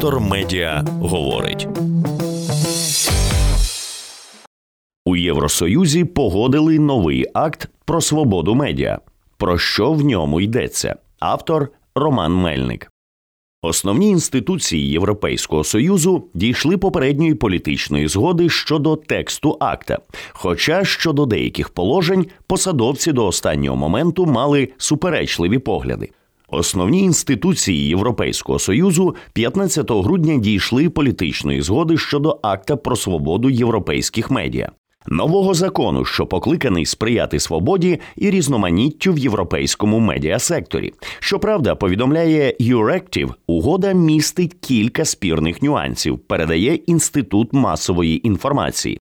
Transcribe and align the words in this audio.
Вектор 0.00 0.20
Медіа 0.20 0.84
говорить. 1.00 1.68
У 5.06 5.16
Євросоюзі 5.16 6.04
погодили 6.04 6.78
новий 6.78 7.26
акт 7.34 7.68
про 7.84 8.00
свободу 8.00 8.54
медіа. 8.54 8.98
Про 9.36 9.58
що 9.58 9.92
в 9.92 10.04
ньому 10.04 10.40
йдеться? 10.40 10.96
Автор 11.18 11.68
Роман 11.94 12.34
Мельник. 12.34 12.90
Основні 13.62 14.08
інституції 14.08 14.90
Європейського 14.90 15.64
союзу 15.64 16.28
дійшли 16.34 16.78
попередньої 16.78 17.34
політичної 17.34 18.08
згоди 18.08 18.48
щодо 18.48 18.96
тексту 18.96 19.56
акта. 19.60 19.98
Хоча 20.32 20.84
щодо 20.84 21.26
деяких 21.26 21.68
положень 21.68 22.26
посадовці 22.46 23.12
до 23.12 23.26
останнього 23.26 23.76
моменту 23.76 24.26
мали 24.26 24.68
суперечливі 24.78 25.58
погляди. 25.58 26.10
Основні 26.50 27.02
інституції 27.02 27.88
Європейського 27.88 28.58
союзу 28.58 29.14
15 29.32 29.90
грудня 29.90 30.36
дійшли 30.36 30.88
політичної 30.88 31.62
згоди 31.62 31.96
щодо 31.96 32.38
акта 32.42 32.76
про 32.76 32.96
свободу 32.96 33.50
європейських 33.50 34.30
медіа. 34.30 34.70
Нового 35.06 35.54
закону, 35.54 36.04
що 36.04 36.26
покликаний 36.26 36.86
сприяти 36.86 37.40
свободі 37.40 38.00
і 38.16 38.30
різноманіттю 38.30 39.12
в 39.12 39.18
європейському 39.18 39.98
медіасекторі. 39.98 40.92
Щоправда, 41.18 41.74
повідомляє 41.74 42.56
Euractiv, 42.60 43.34
угода 43.46 43.92
містить 43.92 44.54
кілька 44.60 45.04
спірних 45.04 45.62
нюансів, 45.62 46.18
передає 46.18 46.74
інститут 46.74 47.52
масової 47.52 48.26
інформації. 48.26 48.98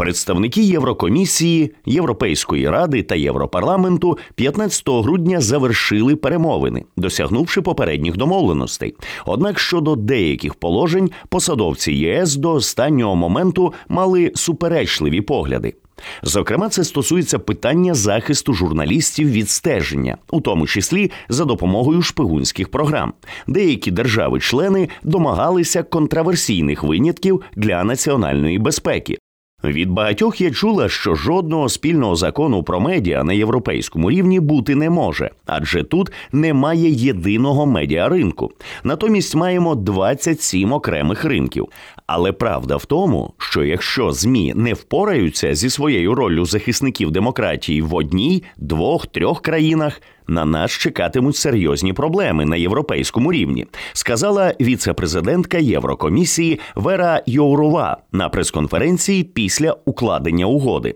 Представники 0.00 0.62
Єврокомісії, 0.62 1.74
Європейської 1.86 2.70
ради 2.70 3.02
та 3.02 3.14
Європарламенту 3.14 4.18
15 4.34 4.88
грудня 4.88 5.40
завершили 5.40 6.16
перемовини, 6.16 6.84
досягнувши 6.96 7.62
попередніх 7.62 8.16
домовленостей. 8.16 8.94
Однак 9.26 9.58
щодо 9.58 9.96
деяких 9.96 10.54
положень 10.54 11.10
посадовці 11.28 11.92
ЄС 11.92 12.36
до 12.36 12.52
останнього 12.52 13.16
моменту 13.16 13.72
мали 13.88 14.32
суперечливі 14.34 15.20
погляди. 15.20 15.74
Зокрема, 16.22 16.68
це 16.68 16.84
стосується 16.84 17.38
питання 17.38 17.94
захисту 17.94 18.52
журналістів 18.52 19.30
від 19.30 19.50
стеження, 19.50 20.16
у 20.30 20.40
тому 20.40 20.66
числі 20.66 21.10
за 21.28 21.44
допомогою 21.44 22.02
шпигунських 22.02 22.68
програм. 22.68 23.12
Деякі 23.46 23.90
держави-члени 23.90 24.88
домагалися 25.02 25.82
контраверсійних 25.82 26.82
винятків 26.82 27.42
для 27.56 27.84
національної 27.84 28.58
безпеки. 28.58 29.18
Від 29.64 29.90
багатьох 29.90 30.40
я 30.40 30.50
чула, 30.50 30.88
що 30.88 31.14
жодного 31.14 31.68
спільного 31.68 32.16
закону 32.16 32.62
про 32.62 32.80
медіа 32.80 33.24
на 33.24 33.32
європейському 33.32 34.10
рівні 34.10 34.40
бути 34.40 34.74
не 34.74 34.90
може, 34.90 35.30
адже 35.46 35.82
тут 35.82 36.12
немає 36.32 36.90
єдиного 36.90 37.66
медіаринку. 37.66 38.50
Натомість 38.84 39.34
маємо 39.34 39.74
27 39.74 40.72
окремих 40.72 41.24
ринків. 41.24 41.68
Але 42.06 42.32
правда 42.32 42.76
в 42.76 42.84
тому, 42.84 43.34
що 43.38 43.64
якщо 43.64 44.12
змі 44.12 44.52
не 44.56 44.74
впораються 44.74 45.54
зі 45.54 45.70
своєю 45.70 46.14
роллю 46.14 46.44
захисників 46.44 47.10
демократії 47.10 47.82
в 47.82 47.94
одній, 47.94 48.42
двох, 48.56 49.06
трьох 49.06 49.42
країнах, 49.42 50.02
на 50.30 50.44
нас 50.44 50.70
чекатимуть 50.70 51.36
серйозні 51.36 51.92
проблеми 51.92 52.44
на 52.44 52.56
європейському 52.56 53.32
рівні, 53.32 53.66
сказала 53.92 54.54
віце-президентка 54.60 55.58
Єврокомісії 55.58 56.60
Вера 56.74 57.22
Йоурова 57.26 57.96
на 58.12 58.28
прес-конференції 58.28 59.24
після 59.24 59.76
укладення 59.84 60.46
угоди. 60.46 60.94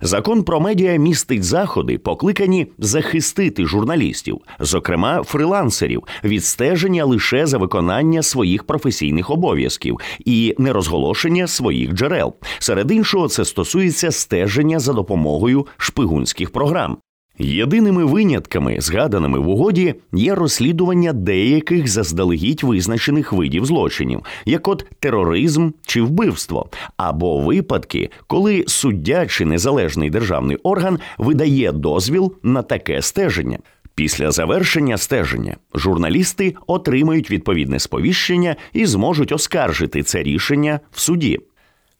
Закон 0.00 0.42
про 0.42 0.60
медіа 0.60 0.96
містить 0.96 1.44
заходи, 1.44 1.98
покликані 1.98 2.66
захистити 2.78 3.66
журналістів, 3.66 4.38
зокрема 4.60 5.22
фрилансерів, 5.22 6.02
від 6.24 6.44
стеження 6.44 7.04
лише 7.04 7.46
за 7.46 7.58
виконання 7.58 8.22
своїх 8.22 8.64
професійних 8.64 9.30
обов'язків 9.30 9.98
і 10.24 10.54
нерозголошення 10.58 11.46
своїх 11.46 11.92
джерел. 11.92 12.34
Серед 12.58 12.90
іншого, 12.90 13.28
це 13.28 13.44
стосується 13.44 14.10
стеження 14.10 14.78
за 14.78 14.92
допомогою 14.92 15.66
шпигунських 15.76 16.50
програм. 16.50 16.96
Єдиними 17.38 18.04
винятками, 18.04 18.76
згаданими 18.78 19.38
в 19.38 19.48
угоді, 19.48 19.94
є 20.12 20.34
розслідування 20.34 21.12
деяких 21.12 21.88
заздалегідь 21.88 22.62
визначених 22.62 23.32
видів 23.32 23.64
злочинів, 23.64 24.20
як 24.44 24.68
от 24.68 24.86
тероризм 24.98 25.70
чи 25.86 26.02
вбивство, 26.02 26.70
або 26.96 27.40
випадки, 27.40 28.10
коли 28.26 28.64
суддя 28.66 29.26
чи 29.26 29.44
незалежний 29.44 30.10
державний 30.10 30.56
орган 30.56 30.98
видає 31.18 31.72
дозвіл 31.72 32.34
на 32.42 32.62
таке 32.62 33.02
стеження. 33.02 33.58
Після 33.94 34.30
завершення 34.30 34.98
стеження 34.98 35.56
журналісти 35.74 36.54
отримають 36.66 37.30
відповідне 37.30 37.78
сповіщення 37.78 38.56
і 38.72 38.86
зможуть 38.86 39.32
оскаржити 39.32 40.02
це 40.02 40.22
рішення 40.22 40.80
в 40.92 41.00
суді. 41.00 41.38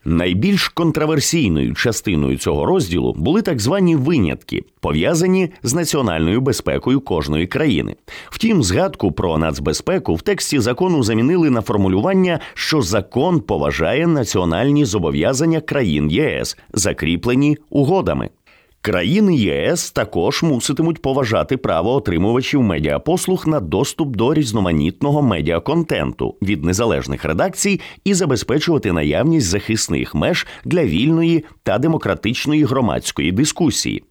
Найбільш 0.05 0.69
контраверсійною 0.69 1.75
частиною 1.75 2.37
цього 2.37 2.67
розділу 2.67 3.15
були 3.19 3.43
так 3.43 3.61
звані 3.61 3.97
винятки, 3.97 4.65
пов'язані 4.81 5.49
з 5.63 5.75
національною 5.75 6.41
безпекою 6.41 7.01
кожної 7.01 7.47
країни. 7.47 7.97
Втім, 8.31 8.63
згадку 8.63 9.13
про 9.13 9.39
нацбезпеку 9.39 10.15
в 10.15 10.23
тексті 10.23 10.59
закону 10.59 11.03
замінили 11.03 11.51
на 11.51 11.61
формулювання, 11.61 12.41
що 12.55 12.83
закон 12.83 13.41
поважає 13.41 14.07
національні 14.07 14.85
зобов'язання 14.85 15.61
країн 15.61 16.11
ЄС, 16.11 16.59
закріплені 16.73 17.59
угодами. 17.71 18.29
Країни 18.83 19.37
ЄС 19.37 19.91
також 19.91 20.43
муситимуть 20.43 21.03
поважати 21.03 21.57
право 21.57 21.95
отримувачів 21.95 22.63
медіапослуг 22.63 23.49
на 23.49 23.61
доступ 23.61 24.17
до 24.17 24.35
різноманітного 24.35 25.23
медіаконтенту 25.23 26.37
від 26.43 26.65
незалежних 26.65 27.25
редакцій 27.25 27.81
і 28.05 28.15
забезпечувати 28.15 28.93
наявність 28.93 29.47
захисних 29.47 30.15
меж 30.15 30.47
для 30.65 30.85
вільної 30.85 31.45
та 31.63 31.79
демократичної 31.79 32.65
громадської 32.65 33.33
дискусії. 33.33 34.03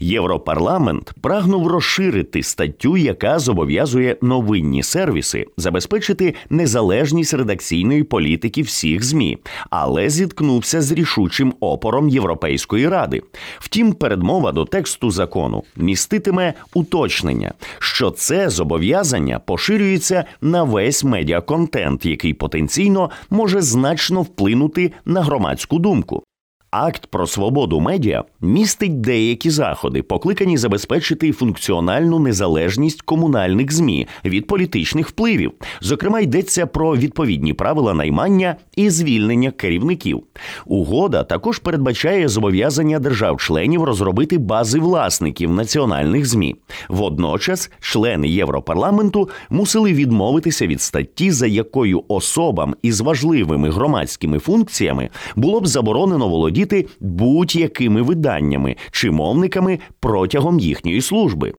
Європарламент 0.00 1.12
прагнув 1.20 1.66
розширити 1.66 2.42
статтю, 2.42 2.96
яка 2.96 3.38
зобов'язує 3.38 4.16
новинні 4.22 4.82
сервіси 4.82 5.46
забезпечити 5.56 6.34
незалежність 6.50 7.34
редакційної 7.34 8.02
політики 8.04 8.62
всіх 8.62 9.04
змі, 9.04 9.38
але 9.70 10.10
зіткнувся 10.10 10.82
з 10.82 10.92
рішучим 10.92 11.54
опором 11.60 12.08
Європейської 12.08 12.88
ради. 12.88 13.22
Втім, 13.58 13.92
передмова 13.92 14.52
до 14.52 14.64
тексту 14.64 15.10
закону 15.10 15.62
міститиме 15.76 16.54
уточнення, 16.74 17.52
що 17.78 18.10
це 18.10 18.50
зобов'язання 18.50 19.38
поширюється 19.38 20.24
на 20.40 20.62
весь 20.62 21.04
медіаконтент, 21.04 22.06
який 22.06 22.34
потенційно 22.34 23.10
може 23.30 23.62
значно 23.62 24.22
вплинути 24.22 24.92
на 25.04 25.22
громадську 25.22 25.78
думку. 25.78 26.22
Акт 26.70 27.06
про 27.06 27.26
свободу 27.26 27.80
медіа 27.80 28.24
містить 28.40 29.00
деякі 29.00 29.50
заходи, 29.50 30.02
покликані 30.02 30.58
забезпечити 30.58 31.32
функціональну 31.32 32.18
незалежність 32.18 33.02
комунальних 33.02 33.72
змі 33.72 34.06
від 34.24 34.46
політичних 34.46 35.08
впливів. 35.08 35.52
Зокрема, 35.80 36.20
йдеться 36.20 36.66
про 36.66 36.96
відповідні 36.96 37.54
правила 37.54 37.94
наймання 37.94 38.56
і 38.76 38.90
звільнення 38.90 39.50
керівників. 39.50 40.22
Угода 40.66 41.24
також 41.24 41.58
передбачає 41.58 42.28
зобов'язання 42.28 42.98
держав-членів 42.98 43.84
розробити 43.84 44.38
бази 44.38 44.78
власників 44.78 45.52
національних 45.52 46.26
змі. 46.26 46.56
Водночас, 46.88 47.70
члени 47.80 48.28
Європарламенту 48.28 49.28
мусили 49.50 49.92
відмовитися 49.92 50.66
від 50.66 50.80
статті, 50.80 51.30
за 51.30 51.46
якою 51.46 52.04
особам 52.08 52.74
із 52.82 53.00
важливими 53.00 53.70
громадськими 53.70 54.38
функціями 54.38 55.08
було 55.36 55.60
б 55.60 55.66
заборонено 55.66 56.28
володіти 56.28 56.57
володіти 56.58 56.86
будь-якими 57.00 58.02
виданнями 58.02 58.76
чи 58.90 59.10
мовниками 59.10 59.78
протягом 60.00 60.58
їхньої 60.58 61.00
служби. 61.00 61.54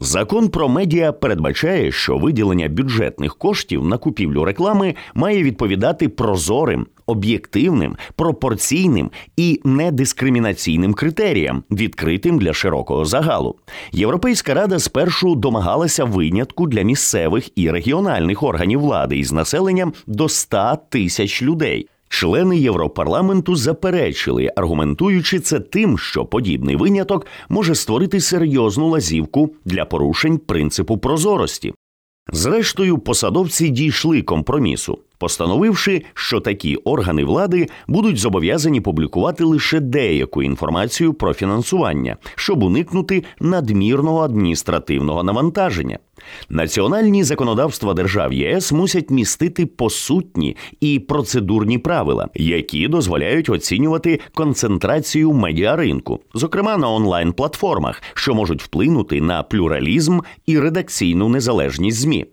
Закон 0.00 0.48
про 0.48 0.68
медіа 0.68 1.12
передбачає, 1.12 1.92
що 1.92 2.18
виділення 2.18 2.68
бюджетних 2.68 3.36
коштів 3.36 3.84
на 3.84 3.98
купівлю 3.98 4.44
реклами 4.44 4.94
має 5.14 5.42
відповідати 5.42 6.08
прозорим, 6.08 6.86
об'єктивним, 7.06 7.96
пропорційним 8.16 9.10
і 9.36 9.60
недискримінаційним 9.64 10.94
критеріям, 10.94 11.64
відкритим 11.70 12.38
для 12.38 12.52
широкого 12.52 13.04
загалу. 13.04 13.56
Європейська 13.92 14.54
рада 14.54 14.78
спершу 14.78 15.34
домагалася 15.34 16.04
винятку 16.04 16.66
для 16.66 16.82
місцевих 16.82 17.58
і 17.58 17.70
регіональних 17.70 18.42
органів 18.42 18.80
влади 18.80 19.18
із 19.18 19.32
населенням 19.32 19.92
до 20.06 20.28
100 20.28 20.78
тисяч 20.90 21.42
людей. 21.42 21.88
Члени 22.14 22.58
Європарламенту 22.58 23.56
заперечили, 23.56 24.52
аргументуючи 24.56 25.40
це 25.40 25.60
тим, 25.60 25.98
що 25.98 26.24
подібний 26.24 26.76
виняток 26.76 27.26
може 27.48 27.74
створити 27.74 28.20
серйозну 28.20 28.88
лазівку 28.88 29.54
для 29.64 29.84
порушень 29.84 30.38
принципу 30.38 30.98
прозорості. 30.98 31.74
Зрештою, 32.32 32.98
посадовці 32.98 33.68
дійшли 33.68 34.22
компромісу, 34.22 34.98
постановивши, 35.18 36.02
що 36.14 36.40
такі 36.40 36.76
органи 36.76 37.24
влади 37.24 37.68
будуть 37.86 38.18
зобов'язані 38.18 38.80
публікувати 38.80 39.44
лише 39.44 39.80
деяку 39.80 40.42
інформацію 40.42 41.14
про 41.14 41.34
фінансування, 41.34 42.16
щоб 42.34 42.62
уникнути 42.62 43.24
надмірного 43.40 44.20
адміністративного 44.20 45.22
навантаження. 45.22 45.98
Національні 46.48 47.24
законодавства 47.24 47.94
держав 47.94 48.32
ЄС 48.32 48.72
мусять 48.72 49.10
містити 49.10 49.66
посутні 49.66 50.56
і 50.80 50.98
процедурні 50.98 51.78
правила, 51.78 52.28
які 52.34 52.88
дозволяють 52.88 53.48
оцінювати 53.48 54.20
концентрацію 54.34 55.32
медіаринку, 55.32 56.20
зокрема 56.34 56.76
на 56.76 56.90
онлайн-платформах, 56.90 58.02
що 58.14 58.34
можуть 58.34 58.62
вплинути 58.62 59.20
на 59.20 59.42
плюралізм 59.42 60.20
і 60.46 60.58
редакційну 60.58 61.28
незалежність 61.28 61.98
змі. 61.98 62.26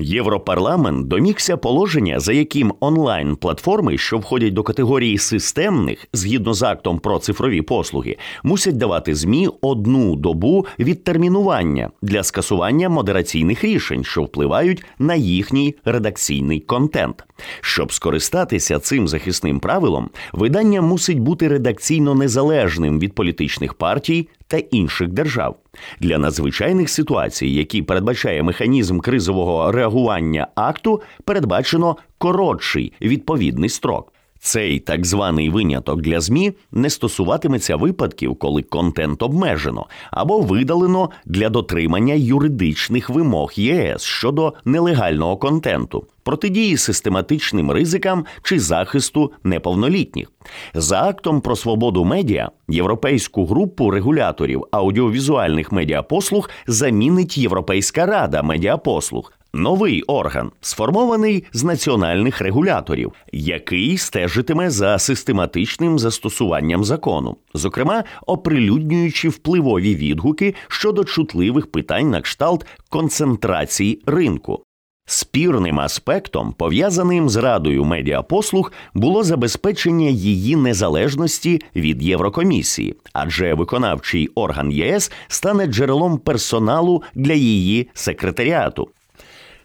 Європарламент 0.00 1.08
домігся 1.08 1.56
положення, 1.56 2.20
за 2.20 2.32
яким 2.32 2.74
онлайн-платформи, 2.80 3.98
що 3.98 4.18
входять 4.18 4.54
до 4.54 4.62
категорії 4.62 5.18
системних, 5.18 6.06
згідно 6.12 6.54
з 6.54 6.62
актом 6.62 6.98
про 6.98 7.18
цифрові 7.18 7.62
послуги, 7.62 8.16
мусять 8.42 8.76
давати 8.76 9.14
змі 9.14 9.48
одну 9.60 10.16
добу 10.16 10.66
відтермінування 10.78 11.90
для 12.02 12.22
скасування 12.22 12.88
модераційних 12.88 13.64
рішень, 13.64 14.04
що 14.04 14.22
впливають 14.22 14.84
на 14.98 15.14
їхній 15.14 15.74
редакційний 15.84 16.60
контент. 16.60 17.24
Щоб 17.60 17.92
скористатися 17.92 18.78
цим 18.78 19.08
захисним 19.08 19.60
правилом, 19.60 20.10
видання 20.32 20.82
мусить 20.82 21.18
бути 21.18 21.48
редакційно 21.48 22.14
незалежним 22.14 22.98
від 22.98 23.14
політичних 23.14 23.74
партій 23.74 24.28
та 24.46 24.56
інших 24.56 25.08
держав. 25.08 25.56
Для 26.00 26.18
надзвичайних 26.18 26.90
ситуацій, 26.90 27.46
які 27.46 27.82
передбачає 27.82 28.42
механізм 28.42 29.00
кризового 29.00 29.72
реагування 29.72 30.46
акту, 30.54 31.02
передбачено 31.24 31.96
коротший 32.18 32.92
відповідний 33.00 33.68
строк. 33.68 34.12
Цей 34.42 34.78
так 34.78 35.06
званий 35.06 35.50
виняток 35.50 36.02
для 36.02 36.20
ЗМІ 36.20 36.52
не 36.72 36.90
стосуватиметься 36.90 37.76
випадків, 37.76 38.36
коли 38.36 38.62
контент 38.62 39.22
обмежено 39.22 39.86
або 40.10 40.40
видалено 40.40 41.10
для 41.26 41.48
дотримання 41.48 42.14
юридичних 42.14 43.10
вимог 43.10 43.52
ЄС 43.54 44.02
щодо 44.02 44.54
нелегального 44.64 45.36
контенту, 45.36 46.06
протидії 46.22 46.76
систематичним 46.76 47.70
ризикам 47.70 48.24
чи 48.42 48.60
захисту 48.60 49.32
неповнолітніх. 49.44 50.32
За 50.74 51.02
актом 51.02 51.40
про 51.40 51.56
свободу 51.56 52.04
медіа 52.04 52.50
європейську 52.68 53.46
групу 53.46 53.90
регуляторів 53.90 54.64
аудіовізуальних 54.70 55.72
медіапослуг 55.72 56.50
замінить 56.66 57.38
Європейська 57.38 58.06
рада 58.06 58.42
медіапослуг. 58.42 59.32
Новий 59.52 60.02
орган 60.02 60.50
сформований 60.60 61.44
з 61.52 61.64
національних 61.64 62.40
регуляторів, 62.40 63.12
який 63.32 63.98
стежитиме 63.98 64.70
за 64.70 64.98
систематичним 64.98 65.98
застосуванням 65.98 66.84
закону, 66.84 67.36
зокрема 67.54 68.04
оприлюднюючи 68.26 69.28
впливові 69.28 69.94
відгуки 69.94 70.54
щодо 70.68 71.04
чутливих 71.04 71.70
питань 71.70 72.10
на 72.10 72.20
кшталт 72.20 72.66
концентрації 72.88 74.02
ринку. 74.06 74.64
Спірним 75.06 75.80
аспектом, 75.80 76.52
пов'язаним 76.52 77.28
з 77.28 77.36
радою 77.36 77.84
медіапослуг, 77.84 78.72
було 78.94 79.24
забезпечення 79.24 80.08
її 80.08 80.56
незалежності 80.56 81.60
від 81.76 82.02
Єврокомісії, 82.02 82.96
адже 83.12 83.54
виконавчий 83.54 84.28
орган 84.34 84.72
ЄС 84.72 85.12
стане 85.28 85.66
джерелом 85.66 86.18
персоналу 86.18 87.02
для 87.14 87.34
її 87.34 87.88
секретаріату. 87.94 88.88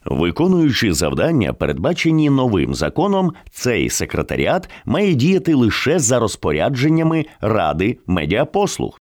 Виконуючи 0.06 0.94
завдання, 0.94 1.54
передбачені 1.54 2.30
новим 2.30 2.76
законом, 2.76 3.34
цей 3.52 3.90
секретаріат 3.90 4.70
має 4.86 5.14
діяти 5.14 5.54
лише 5.56 6.00
за 6.00 6.20
розпорядженнями 6.20 7.26
Ради 7.42 7.98
медіапослуг. 8.08 9.00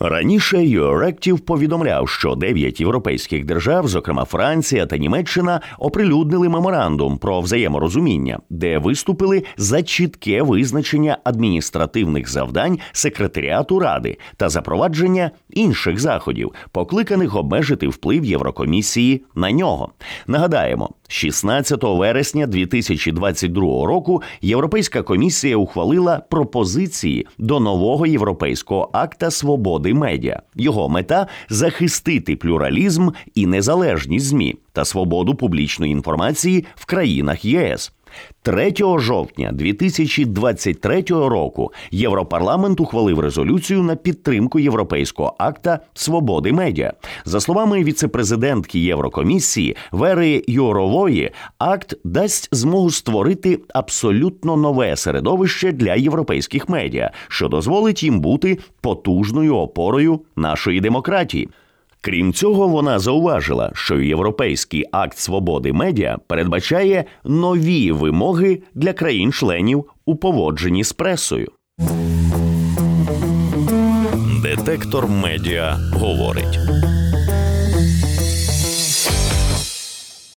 Раніше 0.00 0.56
Euractiv 0.56 1.38
повідомляв, 1.38 2.08
що 2.08 2.34
дев'ять 2.34 2.80
європейських 2.80 3.44
держав, 3.44 3.88
зокрема 3.88 4.24
Франція 4.24 4.86
та 4.86 4.96
Німеччина, 4.96 5.60
оприлюднили 5.78 6.48
меморандум 6.48 7.18
про 7.18 7.40
взаєморозуміння, 7.40 8.38
де 8.50 8.78
виступили 8.78 9.42
за 9.56 9.82
чітке 9.82 10.42
визначення 10.42 11.18
адміністративних 11.24 12.30
завдань 12.30 12.78
секретаріату 12.92 13.78
ради 13.78 14.18
та 14.36 14.48
запровадження 14.48 15.30
інших 15.50 16.00
заходів, 16.00 16.52
покликаних 16.72 17.36
обмежити 17.36 17.88
вплив 17.88 18.24
Єврокомісії 18.24 19.24
на 19.34 19.52
нього. 19.52 19.92
Нагадаємо, 20.26 20.90
16 21.08 21.82
вересня 21.82 22.46
2022 22.46 23.62
року 23.86 24.22
Європейська 24.42 25.02
комісія 25.02 25.56
ухвалила 25.56 26.22
пропозиції 26.30 27.26
до 27.38 27.60
нового 27.60 28.06
європейського 28.06 28.90
акта 28.92 29.30
свободи 29.30 29.94
медіа. 29.94 30.42
Його 30.54 30.88
мета 30.88 31.26
захистити 31.48 32.36
плюралізм 32.36 33.08
і 33.34 33.46
незалежність 33.46 34.26
змі 34.26 34.56
та 34.72 34.84
свободу 34.84 35.34
публічної 35.34 35.92
інформації 35.92 36.64
в 36.74 36.84
країнах 36.84 37.44
ЄС. 37.44 37.92
3 38.42 38.74
жовтня 38.98 39.52
2023 39.52 41.02
року 41.08 41.72
Європарламент 41.90 42.80
ухвалив 42.80 43.20
резолюцію 43.20 43.82
на 43.82 43.96
підтримку 43.96 44.58
європейського 44.58 45.34
акта 45.38 45.78
свободи 45.94 46.52
медіа. 46.52 46.92
За 47.24 47.40
словами 47.40 47.84
віцепрезидентки 47.84 48.78
Єврокомісії 48.78 49.76
Вери 49.92 50.44
Юрової, 50.46 51.30
акт 51.58 51.94
дасть 52.04 52.48
змогу 52.52 52.90
створити 52.90 53.60
абсолютно 53.74 54.56
нове 54.56 54.96
середовище 54.96 55.72
для 55.72 55.94
європейських 55.94 56.68
медіа, 56.68 57.10
що 57.28 57.48
дозволить 57.48 58.02
їм 58.02 58.20
бути 58.20 58.58
потужною 58.80 59.56
опорою 59.56 60.20
нашої 60.36 60.80
демократії. 60.80 61.48
Крім 62.06 62.32
цього, 62.32 62.68
вона 62.68 62.98
зауважила, 62.98 63.70
що 63.74 64.00
європейський 64.00 64.84
акт 64.92 65.18
свободи 65.18 65.72
медіа 65.72 66.18
передбачає 66.26 67.04
нові 67.24 67.92
вимоги 67.92 68.62
для 68.74 68.92
країн-членів 68.92 69.84
у 70.04 70.16
поводженні 70.16 70.84
з 70.84 70.92
пресою. 70.92 71.48
Детектор 74.42 75.08
медіа 75.08 75.76
говорить. 75.92 76.58